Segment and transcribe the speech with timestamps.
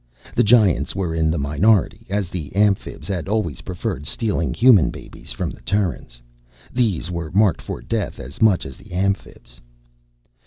[0.33, 5.31] The Giants were in the minority, as the Amphibs had always preferred stealing Human babies
[5.31, 6.19] from the Terrans.
[6.73, 9.61] These were marked for death as much as the Amphibs.